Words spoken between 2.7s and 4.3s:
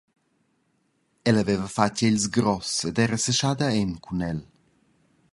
ed era seschada en cun